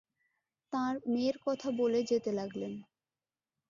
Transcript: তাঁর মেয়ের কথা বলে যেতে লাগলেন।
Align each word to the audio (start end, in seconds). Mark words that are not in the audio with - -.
তাঁর 0.73 0.93
মেয়ের 1.05 1.37
কথা 1.45 1.67
বলে 1.79 1.99
যেতে 2.03 2.31
লাগলেন। 2.31 2.73